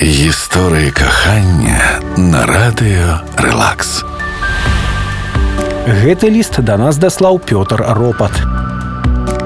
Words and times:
Гісторыі 0.00 0.90
кахання 0.90 2.00
на 2.16 2.46
радыё 2.46 3.20
Релакс. 3.36 4.04
Гэты 5.86 6.30
ліст 6.30 6.60
да 6.60 6.76
нас 6.76 6.96
даслаў 6.96 7.38
Пётр 7.38 7.84
Ропат. 7.96 8.32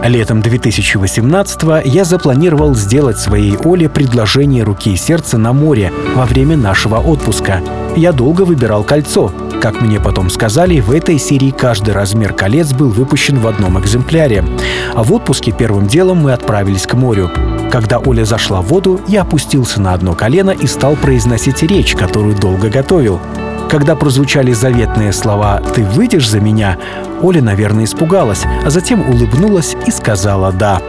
Летом 0.05 0.43
2018 0.43 1.87
я 1.87 2.05
запланировал 2.05 2.75
сделать 2.75 3.19
своей 3.19 3.57
Оле 3.65 3.89
предложение 3.89 4.63
руки 4.63 4.93
и 4.93 4.97
сердца 4.97 5.39
на 5.39 5.53
море 5.53 5.93
во 6.15 6.27
время 6.27 6.57
нашего 6.57 6.99
отпуска. 6.99 7.63
Я 7.97 8.13
долго 8.13 8.43
выбирал 8.43 8.85
кольцо. 8.85 9.33
Как 9.63 9.81
мне 9.81 9.99
потом 9.99 10.29
сказали, 10.29 10.81
в 10.81 10.91
этой 10.91 11.19
серии 11.19 11.51
каждый 11.51 11.95
размер 11.95 12.35
колец 12.35 12.73
был 12.73 12.91
выпущен 12.91 13.39
в 13.39 13.47
одном 13.47 13.81
экземпляре. 13.81 14.45
А 14.95 15.03
в 15.03 15.13
отпуске 15.13 15.53
первым 15.53 15.87
делом 15.87 16.19
мы 16.19 16.33
отправились 16.33 16.87
к 16.87 16.93
морю. 16.93 17.31
Когда 17.72 18.00
Оля 18.00 18.26
зашла 18.26 18.62
в 18.62 18.68
воду, 18.68 19.00
я 19.08 19.22
опустился 19.22 19.80
на 19.80 19.94
одно 19.94 20.14
колено 20.16 20.52
и 20.52 20.66
стал 20.66 20.96
произносить 20.96 21.62
речь, 21.62 21.96
которую 21.96 22.36
долго 22.36 22.70
готовил. 22.70 23.20
Когда 23.70 23.96
прозвучали 23.96 24.52
заветные 24.54 25.14
слова 25.14 25.62
«ты 25.76 25.84
выйдешь 25.84 26.28
за 26.28 26.40
меня», 26.40 26.78
Оля, 27.22 27.42
наверное, 27.42 27.84
испугалась, 27.84 28.46
а 28.66 28.72
затем 28.72 29.08
улыбнулась 29.08 29.76
и 29.86 29.92
сказала 29.92 30.52
«да». 30.52 30.82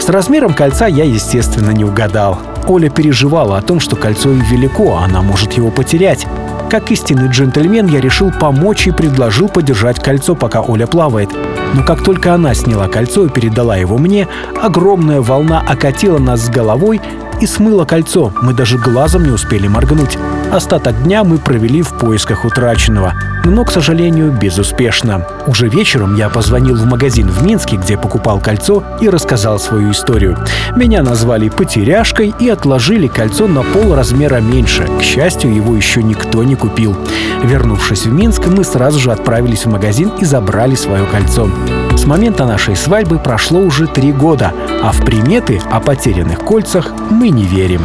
С 0.00 0.08
размером 0.10 0.52
кольца 0.52 0.86
я, 0.86 1.04
естественно, 1.04 1.70
не 1.70 1.84
угадал. 1.84 2.38
Оля 2.68 2.90
переживала 2.90 3.56
о 3.56 3.62
том, 3.62 3.80
что 3.80 3.96
кольцо 3.96 4.30
ей 4.30 4.42
велико, 4.42 4.98
а 4.98 5.04
она 5.04 5.22
может 5.22 5.54
его 5.54 5.70
потерять. 5.70 6.26
Как 6.70 6.90
истинный 6.90 7.28
джентльмен, 7.28 7.86
я 7.86 8.00
решил 8.00 8.30
помочь 8.30 8.86
и 8.86 8.90
предложил 8.90 9.48
подержать 9.48 10.02
кольцо, 10.02 10.34
пока 10.34 10.60
Оля 10.60 10.86
плавает. 10.86 11.30
Но 11.74 11.82
как 11.82 12.02
только 12.02 12.34
она 12.34 12.54
сняла 12.54 12.88
кольцо 12.88 13.26
и 13.26 13.28
передала 13.28 13.76
его 13.76 13.98
мне, 13.98 14.26
огромная 14.62 15.20
волна 15.20 15.60
окатила 15.60 16.18
нас 16.18 16.46
с 16.46 16.48
головой 16.48 17.00
и 17.40 17.46
смыла 17.46 17.84
кольцо. 17.84 18.32
Мы 18.42 18.52
даже 18.54 18.78
глазом 18.78 19.24
не 19.24 19.30
успели 19.30 19.68
моргнуть. 19.68 20.18
Остаток 20.50 21.02
дня 21.02 21.24
мы 21.24 21.36
провели 21.36 21.82
в 21.82 21.98
поисках 21.98 22.46
утраченного, 22.46 23.12
но, 23.44 23.66
к 23.66 23.70
сожалению, 23.70 24.32
безуспешно. 24.32 25.26
Уже 25.46 25.68
вечером 25.68 26.16
я 26.16 26.30
позвонил 26.30 26.74
в 26.74 26.86
магазин 26.86 27.28
в 27.28 27.42
Минске, 27.42 27.76
где 27.76 27.98
покупал 27.98 28.40
кольцо, 28.40 28.82
и 29.02 29.10
рассказал 29.10 29.58
свою 29.58 29.90
историю. 29.90 30.38
Меня 30.74 31.02
назвали 31.02 31.50
потеряшкой 31.50 32.34
и 32.40 32.48
отложили 32.48 33.08
кольцо 33.08 33.46
на 33.46 33.62
пол 33.62 33.94
размера 33.94 34.40
меньше. 34.40 34.88
К 34.98 35.02
счастью, 35.02 35.54
его 35.54 35.76
еще 35.76 36.02
никто 36.02 36.42
не 36.42 36.54
купил. 36.54 36.96
Вернувшись 37.44 38.06
в 38.06 38.12
Минск, 38.12 38.46
мы 38.46 38.64
сразу 38.64 38.98
же 38.98 39.12
отправились 39.12 39.66
в 39.66 39.70
магазин 39.70 40.12
и 40.18 40.24
забрали 40.24 40.76
свое 40.76 41.04
кольцо. 41.04 41.46
С 41.94 42.06
момента 42.06 42.46
нашей 42.46 42.74
свадьбы 42.74 43.18
прошло 43.18 43.60
уже 43.60 43.86
три 43.86 44.12
года, 44.12 44.54
а 44.82 44.92
в 44.92 45.04
приметы 45.04 45.60
о 45.70 45.80
потерянных 45.80 46.38
кольцах 46.38 46.92
мы 47.10 47.28
не 47.28 47.44
верим. 47.44 47.82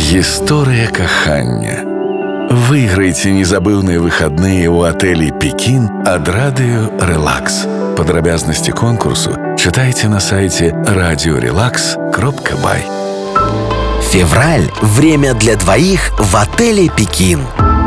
Гісторыя 0.00 0.88
кахання. 0.88 1.82
Выйграйце 2.68 3.32
незабыўныя 3.34 3.98
выхадныя 3.98 4.70
ў 4.70 4.92
атэлі 4.92 5.32
Пекін 5.40 5.88
ад 6.06 6.28
радыё 6.28 6.92
Релакс. 7.02 7.66
Падрабязнасці 7.96 8.72
конкурсу 8.72 9.34
чытайце 9.56 10.08
на 10.08 10.20
сайте 10.20 10.70
радиорелакс 10.86 11.96
кропка 12.12 12.54
бай. 12.62 12.84
Февраль – 14.12 14.82
время 14.82 15.34
для 15.34 15.56
двоих 15.56 16.12
в 16.18 16.36
отеле 16.36 16.88
«Пекин». 16.88 17.40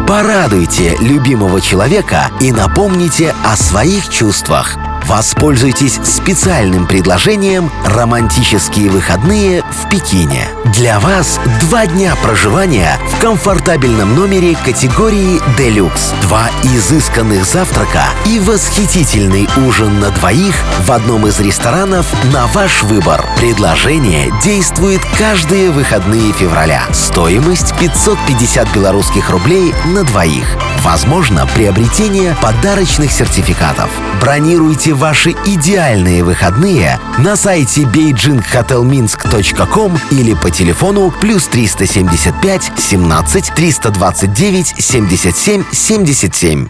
Порадуйте 0.07 0.97
любимого 0.99 1.61
человека 1.61 2.31
и 2.41 2.51
напомните 2.51 3.33
о 3.45 3.55
своих 3.55 4.09
чувствах. 4.09 4.75
Воспользуйтесь 5.06 6.00
специальным 6.02 6.86
предложением 6.86 7.70
«Романтические 7.84 8.88
выходные 8.88 9.62
в 9.62 9.88
Пекине». 9.90 10.48
Для 10.72 10.98
вас 10.98 11.38
два 11.60 11.86
дня 11.86 12.14
проживания 12.22 12.98
в 13.10 13.20
комфортабельном 13.20 14.14
номере 14.14 14.56
категории 14.64 15.40
«Делюкс», 15.58 16.14
два 16.22 16.48
изысканных 16.62 17.44
завтрака 17.44 18.04
и 18.26 18.40
восхитительный 18.40 19.46
ужин 19.68 20.00
на 20.00 20.10
двоих 20.10 20.54
в 20.80 20.90
одном 20.90 21.26
из 21.26 21.38
ресторанов 21.38 22.10
на 22.32 22.46
ваш 22.48 22.82
выбор. 22.82 23.24
Предложение 23.36 24.32
действует 24.42 25.02
каждые 25.18 25.70
выходные 25.70 26.32
февраля. 26.32 26.82
Стоимость 26.92 27.74
550 27.78 28.74
белорусских 28.74 29.28
рублей 29.28 29.74
на 29.84 30.02
двоих. 30.04 30.56
Возможно 30.80 31.46
приобретение 31.54 32.34
подарочных 32.40 33.12
сертификатов. 33.12 33.90
Бронируйте 34.20 34.93
ваши 34.94 35.34
идеальные 35.44 36.24
выходные 36.24 36.98
на 37.18 37.36
сайте 37.36 37.82
beijinghotelminsk.com 37.82 39.98
или 40.10 40.34
по 40.34 40.50
телефону 40.50 41.12
плюс 41.20 41.46
375 41.48 42.72
17 42.76 43.52
329 43.54 44.74
77 44.78 45.64
77. 45.72 46.68